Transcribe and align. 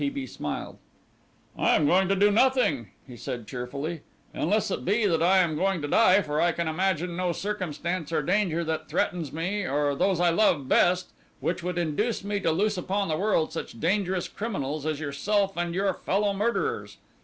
T. 0.01 0.09
B. 0.09 0.25
smiled. 0.25 0.79
"I 1.55 1.75
am 1.75 1.85
going 1.85 2.07
to 2.07 2.15
do 2.15 2.31
nothing," 2.31 2.89
he 3.05 3.15
said 3.15 3.45
cheerfully, 3.45 4.01
"unless 4.33 4.71
it 4.71 4.83
be 4.83 5.05
that 5.05 5.21
I 5.21 5.37
am 5.37 5.55
going 5.55 5.79
to 5.83 5.87
die, 5.87 6.23
for 6.23 6.41
I 6.41 6.53
can 6.53 6.67
imagine 6.67 7.15
no 7.15 7.31
circumstance 7.33 8.11
or 8.11 8.23
danger 8.23 8.63
that 8.63 8.89
threatens 8.89 9.31
me 9.31 9.63
or 9.63 9.93
those 9.93 10.19
I 10.19 10.31
love 10.31 10.67
best 10.67 11.11
which 11.39 11.61
would 11.61 11.77
induce 11.77 12.23
me 12.23 12.39
to 12.39 12.51
loose 12.51 12.79
upon 12.79 13.09
the 13.09 13.15
world 13.15 13.53
such 13.53 13.79
dangerous 13.79 14.27
criminals 14.27 14.87
as 14.87 14.99
yourself 14.99 15.55
and 15.55 15.75
your 15.75 15.93
fellow 15.93 16.33
murderers. 16.33 16.97